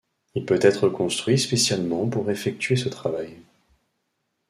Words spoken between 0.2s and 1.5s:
Il peut être construit